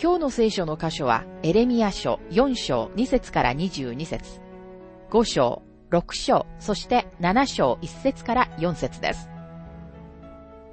[0.00, 4.40] 今日の聖書の箇所は、エレミア書4章2節から22節
[5.10, 9.28] 5章、6章、そして7章1節から4節です。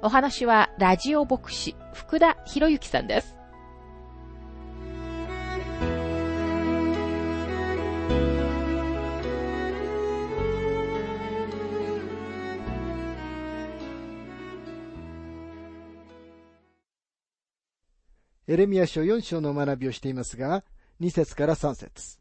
[0.00, 3.35] お話は、ラジオ牧師、福田博之さんです。
[18.56, 20.64] エレミア書4章の学びをしていますが、
[21.02, 22.18] 2節から3節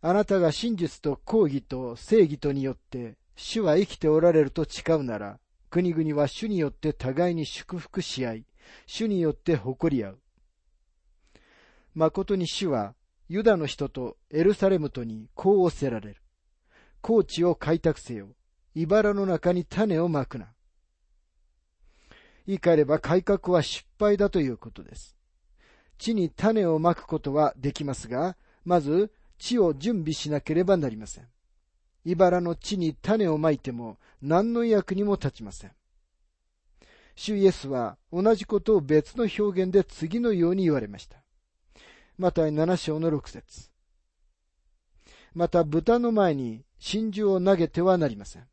[0.00, 8.46] あなたが真実と公義と正義とによって、主は生きておられると誓うなら、国々は主によって互いに祝福し合い、
[8.86, 10.18] 主によって誇り合う。
[11.94, 12.94] 誠に主は、
[13.28, 16.22] ユダの人とエルサレムとにこうおせられる。
[17.02, 18.30] 高地を開拓せよ。
[18.74, 20.54] 茨の中に種をまくな。
[22.50, 25.16] 言い換えれば改革は失敗だということです。
[25.98, 31.28] 地に種をまくことはできますが、まず地を準備しなければなりません。
[32.04, 35.72] 茨の地に種をまいても何の役にも立ちません。
[37.14, 41.18] 主イエスは同じことを別の表現で次のように言われました。
[42.18, 43.70] また7章の6節
[45.34, 48.49] また豚の前に真珠を投げてはなりません。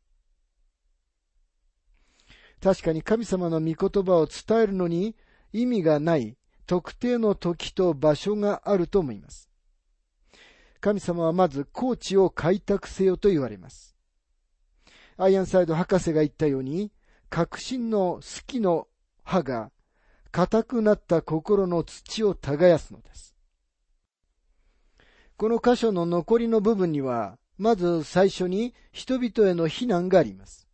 [2.62, 5.14] 確かに神様の御言葉を伝えるのに
[5.52, 6.36] 意味がない
[6.66, 9.48] 特定の時と場所があると思います。
[10.80, 13.96] 神様はまず高地を開拓せよと言われます。
[15.16, 16.92] アイアンサイド博士が言ったように、
[17.28, 18.86] 革新の好きの
[19.24, 19.72] 歯が
[20.30, 23.34] 硬くなった心の土を耕すのです。
[25.36, 30.67] この箇所の残りの部分には、まず最初に人々への非難があります。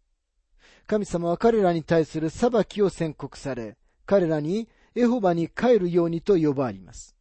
[0.87, 7.17] 神様は彼らに対する裁きを宣告され、彼らにエホバに帰るようにと呼ばわります。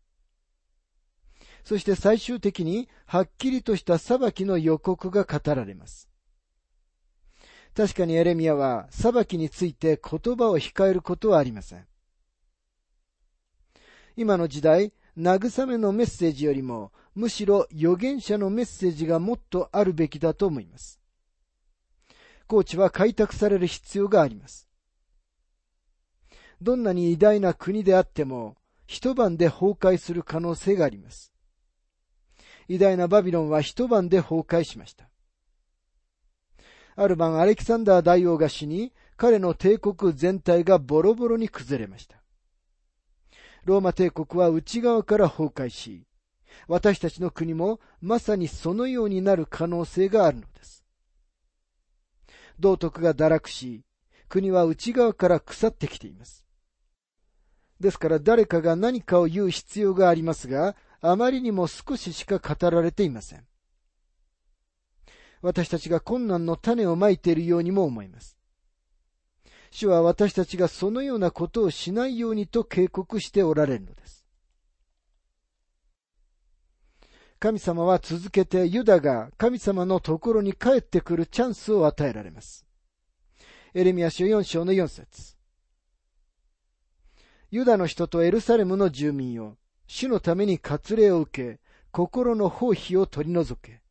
[1.63, 6.09] そして最終的にはっきりとした裁きの予告が語られます。
[7.75, 11.88] 確かにエレミアは裁きについて言葉を控えることはありません。
[14.16, 21.03] 今の時代、慰めのメッセージよりも、むしろ預言者のメッセージがもっとあるべきだと思います。
[22.47, 24.67] 高地は開拓される必要があります。
[26.61, 28.55] どんなに偉大な国であっても、
[28.85, 31.33] 一晩で崩壊する可能性があります。
[32.67, 35.09] 偉大なバビロンは一晩で崩壊しました。
[36.95, 42.23] ある晩、アレキサンダー大王が死に、彼の帝国全体がボロボロに崩れました。
[43.65, 46.05] ローマ帝国は内側から崩壊し、
[46.67, 50.82] 私たちの国もまさにそのようになる可能性があるのです。
[52.59, 53.84] 道徳が堕落し、
[54.30, 56.46] 国は内側から腐ってきています。
[57.80, 63.46] ですから誰かが何かを言う必要がありますが、あまりにも少ししか語られていません。
[65.41, 68.38] 私たちが困難の種をまいているようにも思います。
[69.72, 74.22] 主は私たちがそのようなことをしないようにと警告しておられるのです。
[77.43, 82.65] 神様は続けてユダが神様のところに帰ってくるチャンスを与えられます。
[83.73, 85.35] エレミア書4章の4節
[87.51, 89.57] ユダの人とエルサレムの住民を
[89.87, 91.59] 主のために割礼を受け、
[91.91, 93.81] 心の放棄を取り除け。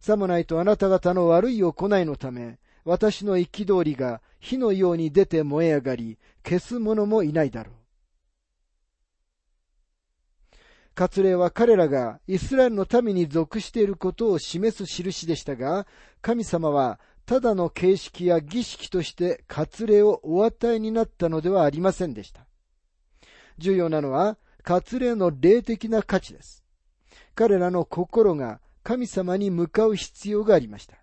[0.00, 7.83] さもないとあなた方の悪い行いのため、私の憤りが火のように出て燃え上がり、消す者もいないだろう。
[10.94, 15.86] 割礼は彼らがイスラエルの民に属していることを示す印でしたが、
[16.22, 22.46] 神様はただの形式や儀式として割礼をお与えになったのではありませんでした。
[23.58, 26.64] 重要なのは割礼の霊的な価値です。
[27.34, 30.96] 彼らの心が神様に向かう必要がありました。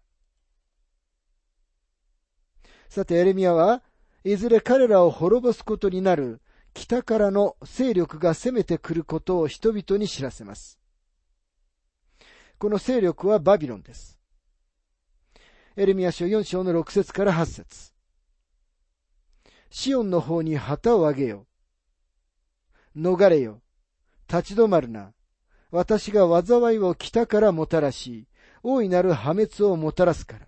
[2.88, 3.82] さて、エレミアは
[4.24, 6.42] いずれ彼らを滅ぼすことになる
[6.74, 10.80] 北からの勢力が攻めてくることを人々に知らせます。
[12.58, 14.20] この勢力はバビロンです。
[15.76, 17.94] エレミア書4章の6節から8節
[19.70, 21.48] シオンの方に旗を上げよ。
[22.96, 23.62] 逃れよ。
[24.28, 25.14] 立ち止まるな。
[25.72, 28.28] 私が災いを北からもたらし、
[28.64, 30.48] 大いなる破滅をもたらすから。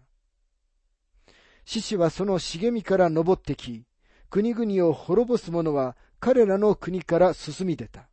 [1.66, 3.86] 獅子はその茂みから登ってき、
[4.30, 8.08] 国々を滅ぼす者は彼らの国から進み出た。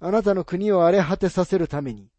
[0.00, 2.10] あなたの国を荒れ果てさせるために、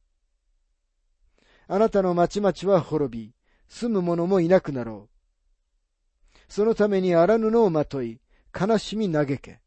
[1.68, 3.33] あなたの町々は滅び、
[3.68, 6.39] 住む者もいなくなろう。
[6.48, 8.22] そのために荒布をまとい、
[8.57, 9.60] 悲しみ嘆け。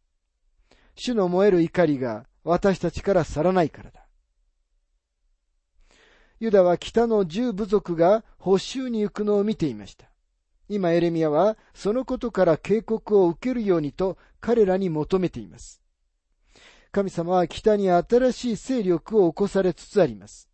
[0.94, 4.08] 主の燃える怒りが私たちから去らないからだ。
[6.40, 10.07] ユダは北の十部族が補修に行くのを見ていました。
[10.68, 15.80] 今エレミアはそのことから警告を受けるようにと彼らに求めています。
[16.90, 20.48] 神様は北に新しい勢力を起こされつつあります。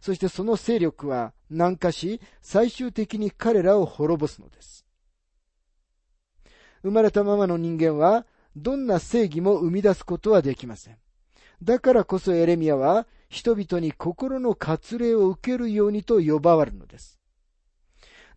[0.00, 4.86] そしてその勢力は南下し、最終的に彼らを滅ぼすのです。
[6.82, 10.96] 生まれたままの人間は、どんな正義も生み出すことはできません。
[11.62, 17.18] だからこそエレミアは、人々に心の割礼を受けるようにと呼ばわるのです。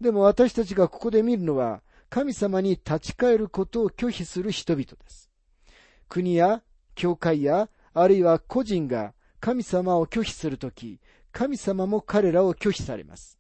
[0.01, 5.30] でも私たちがここで見るのは、神様に立ち返ることを拒否する人々です。
[6.07, 6.63] 国や
[6.96, 11.00] 教会や、あるいは個人が神様を拒否するとき、
[11.31, 13.38] 神様も彼らを拒否されます。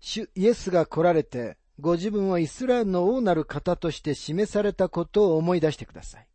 [0.00, 6.26] 主イエスが来られて、ご自分をイスラエルの王なる方として示されたことを思い出してください。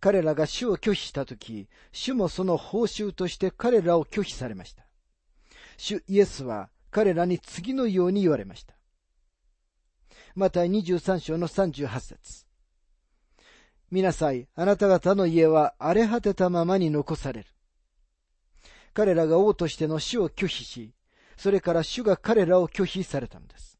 [0.00, 4.84] 彼らが主を拒否したとき、主もその報酬として彼らを拒否されました。
[5.76, 8.74] 主イエスは彼らに次のように言われました。
[10.34, 12.46] また23章の38節
[13.90, 17.46] 見なさい、あなた方の家は荒れ果てたままに残される。
[18.92, 20.92] 彼らが王としての死を拒否し、
[21.36, 23.78] それから主が彼らを拒否されたのです。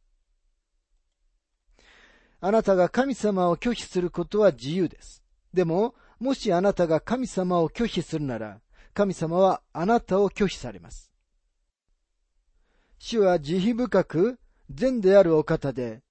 [2.40, 5.22] あなたが神様を拒否することは自由です。
[5.52, 8.60] でも、もしあなたが神様を拒否するなら、
[8.94, 11.12] 神様はあなたを拒否されます。
[12.98, 14.38] 主は慈悲深く
[14.70, 16.02] 善であるお方で、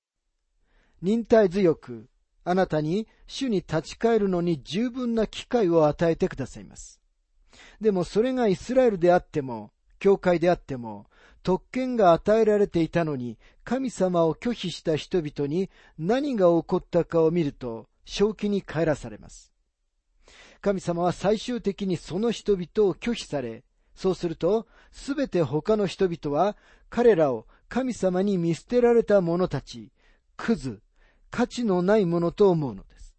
[1.02, 2.10] 忍耐強く、
[2.44, 7.02] あなたに主に立ち返るのに十分な機会を与えてくださいます。
[7.82, 11.08] でもそれがイスラエルであっても、教会であっても、
[11.44, 19.54] 特権が与えられていたのに、神様を拒否した人々に何が起こったかを見ると、正気に帰らされます。
[20.62, 23.64] 神様は最終的にその人々を拒否され、
[23.98, 26.56] そうすると、すべて他の人々は、
[26.92, 29.92] 彼らを神様に見捨てられた者たち、
[30.38, 30.84] クズ、
[31.32, 33.16] 価値のないものと思うのです。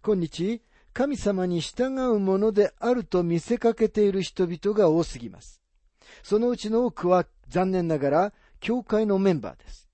[0.00, 0.62] 今日、
[0.92, 5.60] 神様に従うものであると見せかけている人々が多すぎます。
[6.22, 9.90] そのうちの多くは残念ながら教会のメンバーです。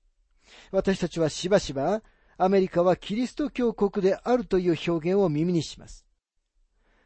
[0.73, 2.03] 私たちはしばしば
[2.37, 6.05] アメリカはキリスト教国であるという表現を耳にします。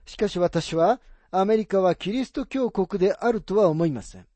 [0.07, 1.01] しかし私は
[1.37, 4.27] アメリカはキリスト教国であるとは思いません。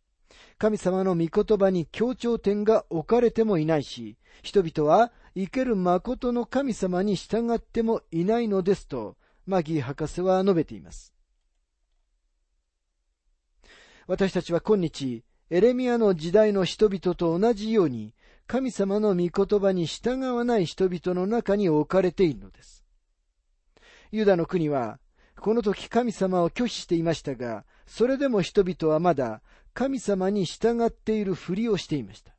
[0.59, 11.15] 神様の御言葉に協調点が置かれてもいないし、人々は生ける誠の神様に従ってもいないのですと、マギー博士は述べています。
[14.09, 18.13] 私たちは今日、エレミアの時代の人々と同じように、
[18.49, 22.85] 神様の御言葉に従わない人々の中に置かれているのです。
[24.11, 24.99] ユダの国は、
[25.41, 29.41] この時神様を拒否していましたが、それでも人々はまだ
[29.73, 32.33] 神様に従っているふりをしていました。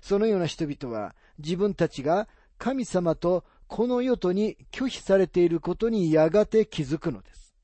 [0.00, 7.54] そのような人々は自分たちが神様とこの世とに拒否されていることにやがて気づくのです。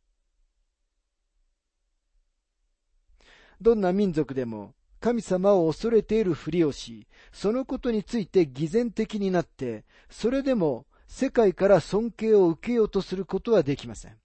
[3.61, 14.22] どんな民族でも神様を恐れているふりをし、そのことについて偽善的になって、それでも世界から尊敬を受けようとすることはできません。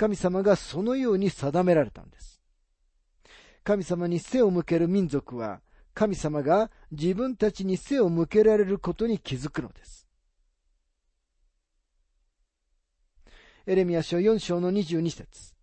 [0.00, 2.40] 神様がそのように定められたんです。
[3.62, 5.60] 神様に背を向ける民族は、
[5.92, 10.06] 神様が自分たちに背を向けられることに気づくのです。
[13.66, 15.54] エレミア書4章の22節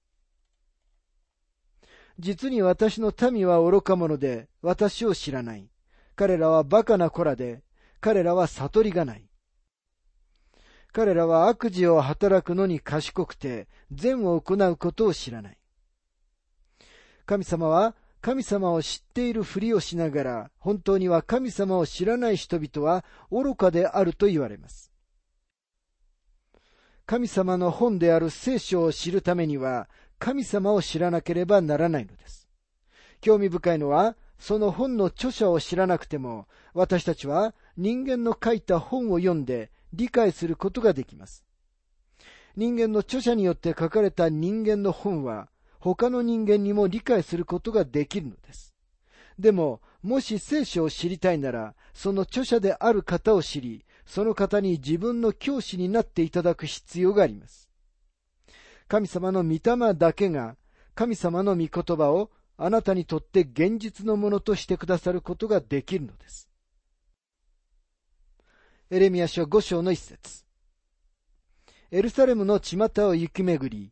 [2.20, 5.68] 実に私の民は愚か者で、私を知らない。
[6.16, 7.64] 彼らは馬鹿な子らで、
[8.02, 9.28] 彼らは悟りがない。
[10.98, 15.58] 彼らは悪事を働くのに賢くて、善を行うことを知らない。
[17.28, 24.92] 神様は、神様を知っているふりをしながら、本当には神様を知らない人々は愚かであると言われます。
[27.06, 32.50] 神様の本である聖書を知るためには、神様を知らなければならないのです。
[33.22, 41.44] 興味深いのは、その本の著者を知らなくても、私たちは人間の書いた本を読んで理解することができます。
[42.56, 48.74] 人間の著者によって書かれた人間の本は他の人間にも理解することができるのです。
[49.38, 57.70] でも、もし聖書を知りたいなら、その著者である方を知り、その方に自分の教師になっていただく必要があります。
[58.88, 60.56] 神様の御霊だけが、
[60.96, 66.47] 神様の御言葉をあなたにとって現実のものとしてくださることができるのです。
[68.90, 70.46] エレミア書5章の一節
[71.92, 73.92] エルサレムの巷を行き巡り、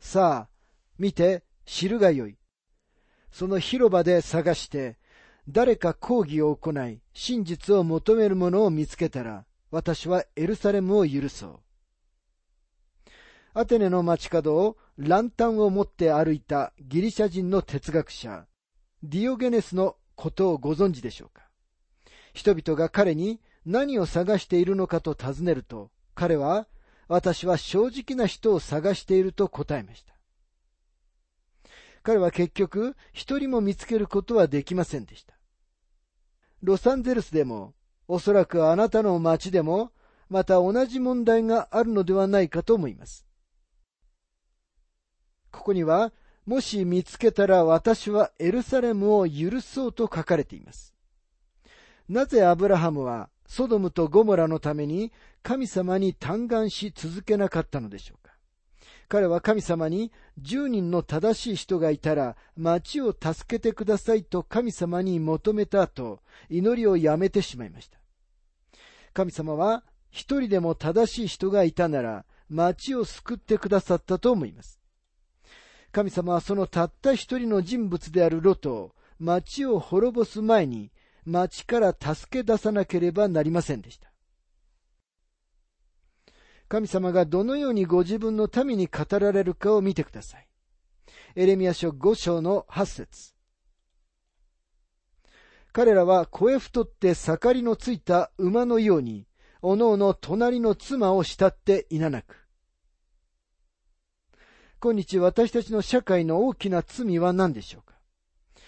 [0.00, 0.48] さあ、
[0.98, 2.36] 見て、知るがよい。
[3.30, 4.98] その広場で探して、
[5.48, 11.60] 誰か抗議を行い、真実を求める者を見つけたら、私はエルサレムを許そう。
[13.54, 18.46] アテネの街角をランタンを持って歩いたギリシャ人の哲学者、
[19.04, 21.48] ディオゲネスのことをご存知でしょうか
[22.34, 26.66] 人々が彼に何を探しているのかと尋ねると、彼は、
[27.08, 30.14] 私は正直な人を探していると答えました。
[32.02, 35.34] 彼は結局、一人も見つけることはできませんでした。
[36.62, 37.74] ロサンゼルスでも、
[38.06, 39.92] おそらくあなたの街でも、
[40.28, 43.26] また同じ問題があるのではないかと思います。
[45.50, 46.12] ここには、
[46.46, 50.94] もし見つけたら私はエルサレムを許そうと書かれています。
[52.08, 55.10] なぜアブラハムはソドムとゴモラのために
[55.42, 58.34] 神様に嘆願し続けなかったのでしょうか
[59.08, 60.12] 彼は神様に
[60.42, 67.98] 10人の正しい人がいたら町を助けてくださいと神様に求めた後、祈りをやめてしまいました。
[69.14, 74.78] 神様は一人でも正しい人がいたなら町を救ってくださったと思います。
[75.90, 80.92] 神様はそのたった一人の人物であるロトを町を滅ぼす前に
[81.24, 84.10] 町から助け出さなければなりませんでした。
[86.68, 90.46] 神様がどのようにご自分の民に語られるかを見てください。
[91.34, 93.34] エレミア書5章の8節
[95.72, 99.26] 彼らは声太って盛りのついた馬のように、
[99.62, 102.46] おのおの隣の妻を慕っていななく。
[104.80, 107.94] 今日私たちの社会の大きな罪は何でしょうか？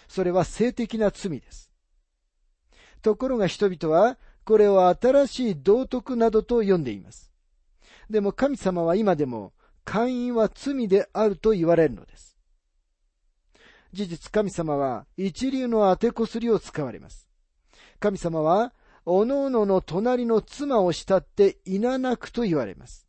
[0.08, 1.69] それは性的な罪です。
[3.00, 7.30] ところが人々はこれを新しい道徳などと呼んでいます。
[8.08, 9.52] でも神様は今でも
[9.84, 12.36] 会員は罪であると言われるのです。
[13.92, 17.28] 事実神様は一流の当てこすりを使われます。
[17.98, 18.72] 神様は、
[19.04, 23.06] おのおのの隣の妻を慕っていななくと言われます。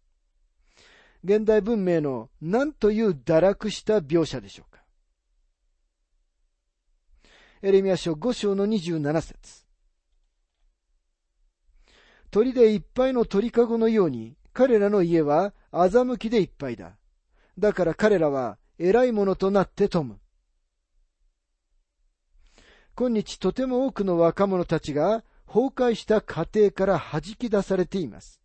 [1.23, 4.81] 現代文明の何という堕落した描写でしょうか。
[7.61, 9.60] エレミア書5章の27節
[12.31, 16.97] 鳥でいっぱいの鳥かごのように彼らの家は欺きでいっぱいだ。
[17.59, 20.19] だから彼らは偉いものとなって富む。
[22.95, 28.41] 今日とても多くの若者たちが崩壊した家庭から弾き出されています。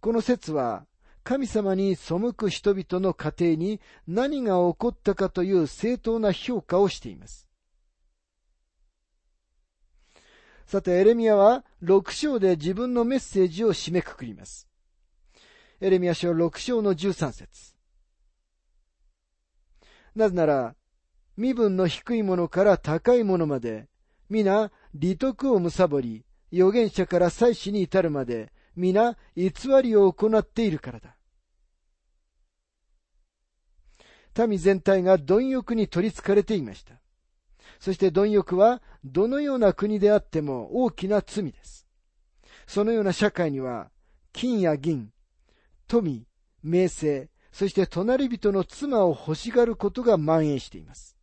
[0.00, 0.86] この説は
[1.22, 7.49] 神様に背く人々の家庭に何が起こったかという正当な評価をしています。
[10.70, 14.68] さて、エレミアは6章で自分のメッセージを締めくくります。
[15.80, 17.74] エレミア書6章の13節
[20.14, 20.76] なぜなら、
[21.36, 23.88] 身分の低いものから高いものまで、
[24.28, 29.50] 皆、利得を貪り、預言者から祭司に至るまで、皆、偽
[29.82, 31.16] りを行っているからだ。
[34.46, 37.00] 民全体が貪欲に取り憑かれていました。
[37.80, 41.86] そして貪欲は、どのような国であっても大きな罪です。
[42.66, 43.90] そのような社会には、
[44.32, 45.10] 金や銀、
[45.88, 46.26] 富、
[46.62, 51.16] 名声、そして隣人の妻を欲しがることが蔓延しています。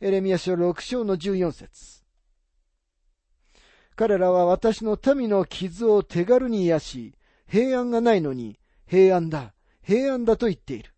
[0.00, 2.04] エレミア書6章の14節
[3.96, 7.14] 彼らは私の民の傷を手軽に癒し、
[7.48, 10.95] 平安がないのに平安だ、平安だと言っている。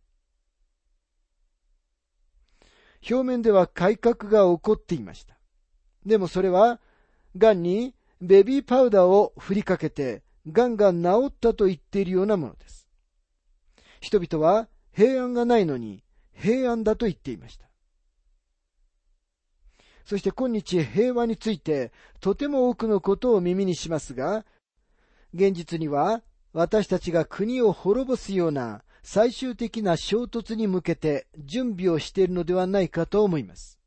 [3.09, 5.39] 表面では改革が起こっていました。
[6.05, 6.81] でもそれは、
[7.37, 12.89] 癌にベビーパウダーを振りかけて癌が治ったと言っているようなものです。
[14.01, 17.67] 人々は平安がないのに平安だと言っていました。
[20.05, 24.47] そして今日平和についてとても多くのことを耳にしますが、
[25.35, 26.23] 現実には
[26.53, 33.79] 私たちが国を滅ぼすような最終的な衝突に向けて準備をしているのではないかと思います。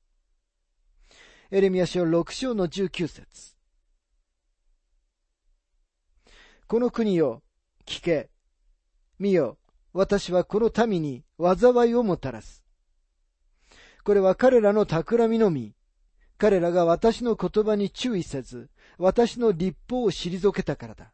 [1.51, 3.55] エレミア書6章の19節
[6.67, 7.43] この国よ、
[7.85, 8.29] 聞け。
[9.19, 9.57] 見よ、
[9.93, 12.63] 私はこの民に災いをもたらす。
[14.03, 15.75] これは彼らの企みのみ。
[16.37, 21.11] 彼らが私の言葉に注意せず、私の立法を退けたからだ。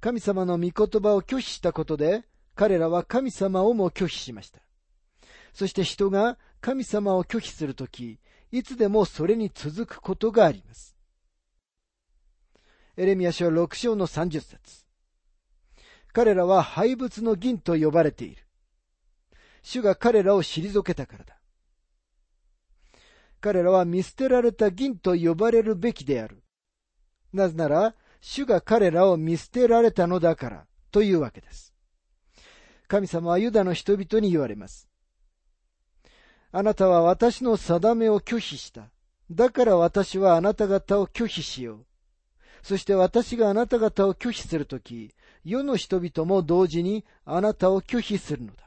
[0.00, 2.24] 神様の御言葉を拒否したことで、
[2.54, 4.60] 彼らは神様をも拒否しました。
[5.52, 10.96] そして人が神様を拒否するとき、いつでもそれに続くことがあります。
[12.96, 14.84] エレミア書6章の30節
[16.12, 18.42] 彼らは廃物の銀と呼ばれている。
[19.62, 21.38] 主が彼らを退けたからだ。
[23.40, 26.42] 彼らは見捨てられた銀と呼ばれるべきである。
[27.32, 31.74] なぜなら、主が彼らを見捨てられたのだからというわけです。
[32.88, 34.88] 神様はユダの人々に言われます。
[36.50, 38.90] あなたは私の定めを拒否した。
[39.30, 41.86] だから私はあなた方を拒否しよう。
[42.62, 48.64] そして私があなた方を拒否するとき、世の人々も同時にあなたを拒否するのだ。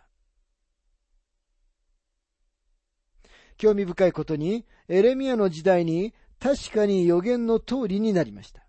[3.57, 8.63] 興味深いことに、エレミアの時代に確かに予言の通りになりました。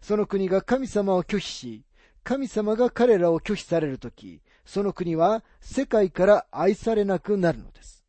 [0.00, 1.84] その国が神様を拒否し、
[2.22, 8.04] 神様が彼らを拒否されるとき、その国は世界から愛されなくなるのです。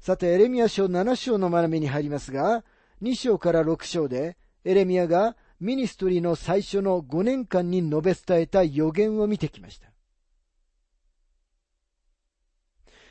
[0.00, 2.64] さて、エレミア書7章の学びに入りますが、
[3.02, 9.95] 2章から6章で、エレミアがミニストリーの最初の5年間に述べ伝えた予言を見てきました。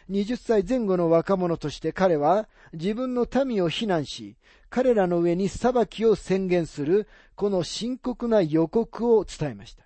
[0.09, 4.37] 20歳前後の若者として彼は自分の民を非難し、
[4.70, 9.85] 彼らの上に裁きを宣言するこの深刻な予告を伝えました。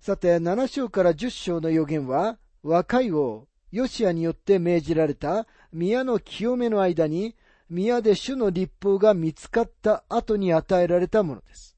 [0.00, 7.36] さて、7章から10章の予言は、若い王、ヨシアによって命じられた宮の清めの間に、
[7.70, 11.71] 宮で主の立法が見つかった後に与えられたものです。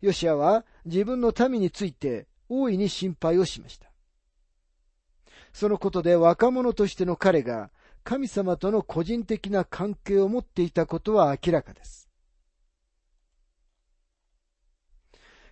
[0.00, 3.90] ヨシアは自分の民について大いに心配をしました。
[5.52, 7.70] そのことで若者としての彼が
[8.04, 12.08] 神様との個人的な関係を持っていたことは明らかです。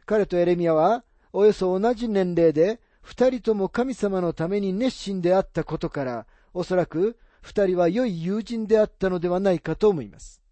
[0.07, 10.46] 彼とエレミアはおよそ同じ年齢で二人とも神様のために熱心であったことからおそらく二人は良い友人であったのではないかと思います。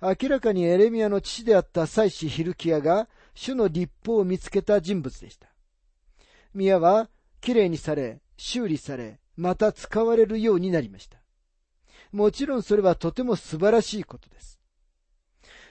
[0.00, 5.48] 明らかにエレミアの父であった妻子ヒルキアが主の立法を見つけた人物でした。
[6.52, 7.08] 宮は
[7.40, 11.18] きれいにされ、修理され、また使われるようになりました。
[12.12, 14.60] もちろんそれはとても素晴らしいことです。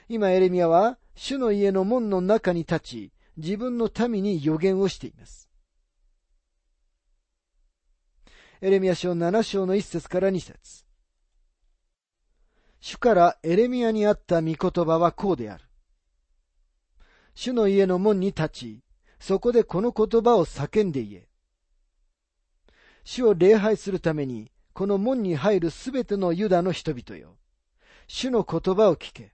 [0.10, 5.50] 今エレミアは主の家の門の中に立ち、自分の民に予言をしています。
[8.62, 10.86] エレミア書7章の1節から2節
[12.86, 15.64] 主からエレミアにあった御言葉はこうである。
[17.34, 18.84] 主の家の門に立ち、
[19.22, 21.28] そこでこの言葉を叫んで言え。
[23.06, 27.38] 主を礼拝するために、この門に入るすべてのユダの人々よ。
[28.08, 29.34] 主の言葉を聞け。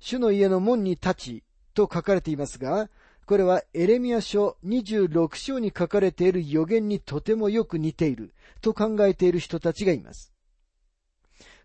[0.00, 1.44] 主の家の門に立ち
[1.74, 2.88] と書かれていますが、
[3.28, 10.32] これはエレミア書26章に書かれている予言にとてもよく似ていると考えている人たちがいます。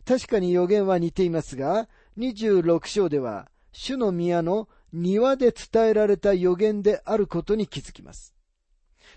[0.03, 8.35] 確かに予言は似ていますが、26章では主の宮の庭で伝えられた予言であることに気づきます。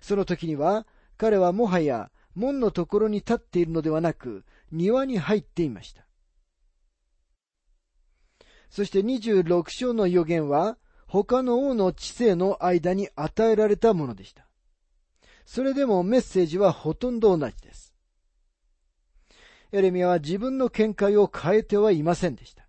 [0.00, 6.06] その時には、彼はもはや門のところに立っているのではなく、庭に入っていました。
[8.70, 10.78] そして26章の予言は、
[11.24, 14.46] 他の王の知性の間に与えられたものでした。
[15.46, 17.94] それでもメッセージはほとんど同じです。
[19.72, 22.68] エレミアは自分の見解を変えてはいませんでした。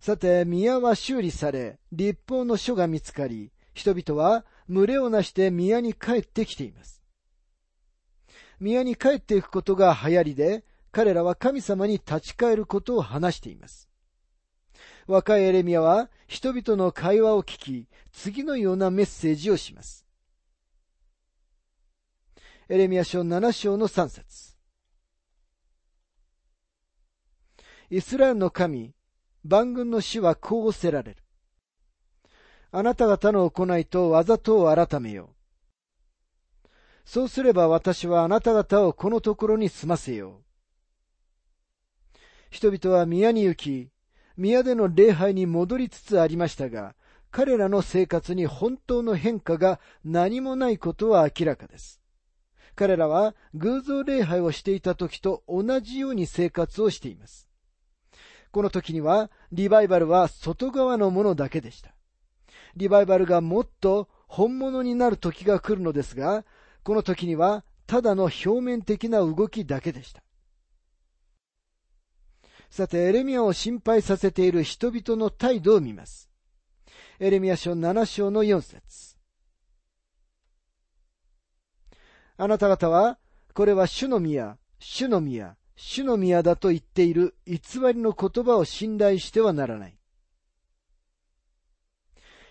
[0.00, 7.04] さて、宮は修理され、立法の書が見つかり、人々は群れをなして宮に帰ってきています。
[8.58, 13.89] 宮に帰っていくことが流行りで、彼らは神様に立ち返ることを話しています。
[15.06, 20.06] 若いエレミアは人々の会話を聞き、次のようなメッセージをします。
[22.68, 24.56] エレミア書7章の3節
[27.90, 28.94] イスラエルの神、
[29.42, 31.16] 万軍の死はこうおせられる。
[32.70, 36.68] あなた方の行いとわざとを改めよう。
[37.04, 42.18] そうすれば私はあなた方をこのところに住ませよう。
[42.50, 43.90] 人々は宮に行き、
[44.40, 46.94] 宮での礼拝に戻りつつありましたが、
[47.30, 52.00] 彼らの生活に本当の変化が何もないことは明らかです。
[52.74, 57.50] 彼らは偶像礼拝をしていた時と同じように生活をしています。
[58.50, 61.94] この時には、リバイバルは外側のものだけでした。
[62.76, 66.46] リバイバルがもっと本物になる時が来るのですが、
[66.82, 70.22] この時にはただの表面的な動きだけでした。
[72.70, 76.30] さて、エレミアを心配させている人々の態度を見ます。
[77.18, 79.16] エレミア書7章の4節
[82.36, 83.18] あなた方は、
[83.54, 87.58] これは主の宮、主の宮、主の宮だと言っている偽
[87.92, 89.98] りの言葉を信頼してはならない。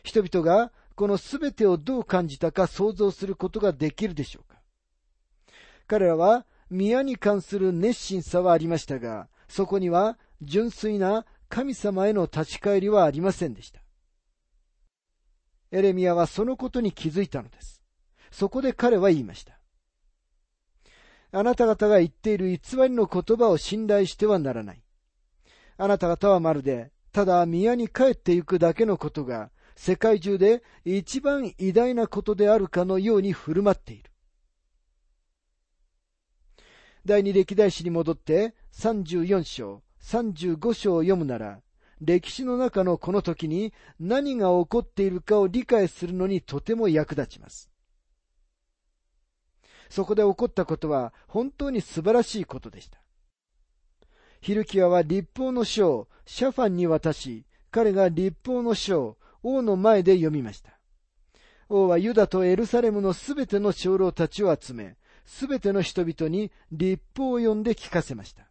[0.04, 4.60] 人々がこのすべてをどう感じたか想像することができるでしょうか
[5.88, 13.82] 彼らは宮に関する熱心さはありましたが、そこには純粋な神様への立ち返りはありませんでした。
[15.72, 17.82] エレミアはそのことに気づいたのです。
[18.32, 19.60] そこで彼は言いました。
[21.32, 24.84] あなた方が言っている偽りの言葉を信頼してはならない。
[25.78, 34.12] あなた方はまるで、ただ宮に帰ってゆくだけのことが、世界中で一番偉大なことであるかのように振る舞っている。
[37.06, 41.62] 第二歴代史に戻って34章、35章を読むなら、
[42.02, 47.70] 歴史の中のこの時に何が起こっているかを理解するのにとても役立ちます。
[49.90, 53.02] そこで起こったことは本当に素晴らしいことでした。
[54.40, 60.80] ヒルキアは立法の書をシャファンに渡し、彼が立法の書を王の前で読みました。
[61.68, 68.49] 王はユダとエルサレムのすべての長老たちを集め、すべての人々に立法を読んで聞かせました。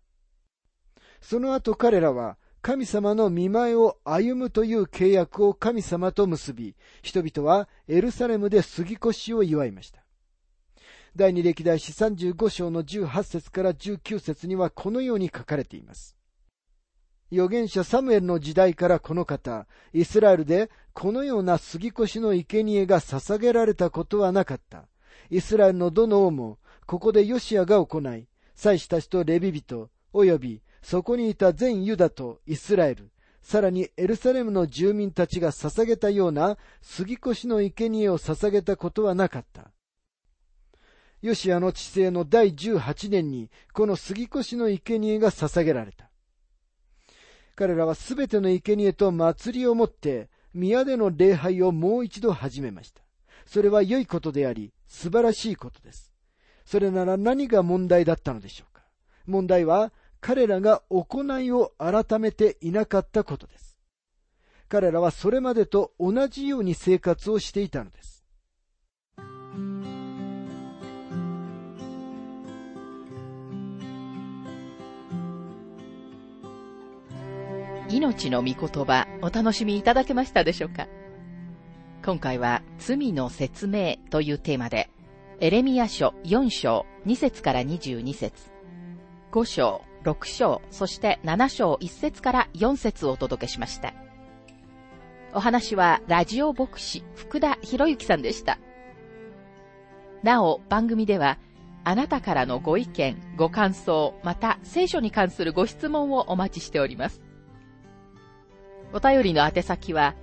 [1.21, 10.05] その後彼らは神様の見前を歩むという契約を神様と結び、人々はエルサレムで杉越しを祝いました。
[11.17, 16.17] 第二歴代史35章の18節から19節にはこのように書かれています。
[17.31, 24.89] 預言者サムエルの時代からこの方、イスラエルでこのような杉越しの生贄が捧げられたことはなかった。
[25.31, 33.11] イスラエルのどの王も、ここでヨシアが行い、祭司たちとレビ人、及びそこにいた全ユダとイスラエル、
[33.43, 39.71] さらにエルサレムの住民たちが捧げたような杉越の生贄を捧げたことはなかった。
[41.21, 46.11] ヨシアの治世の第18年に、この杉越の生贄が捧げられた。
[47.57, 53.03] 彼らはすべての生贄と祭りをもって、宮での礼拝をもう一度始めました。
[53.47, 56.13] それは良いことであり、素晴らしいことです。
[56.65, 58.83] それなら何が問題だったのでしょうか
[59.27, 63.79] 問題は、彼らが行いを改めていなかったことです。
[64.69, 68.25] 彼らはそれまでと同じように生活をしていたのです。
[77.91, 80.87] 命の御言葉お楽しみいただけましたでしょうか？
[82.05, 84.91] 今回は罪の説明というテーマで、
[85.41, 88.51] エレミア書4章2節から22節
[89.33, 93.95] 5章、6章、そして7章1節から4節をお届けしました。
[95.35, 98.59] お話はラジオ牧師福田博之さんでした。
[100.23, 101.39] なお、番組では、
[101.85, 107.23] あなたからのご意見、ご感想、また聖書に関するご質問をお待ちしております。
[108.93, 110.15] お便りの宛先は、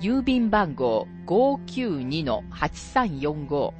[0.00, 3.72] 郵便番号592-8345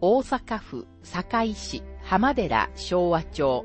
[0.00, 3.64] 大阪府堺市浜寺昭和町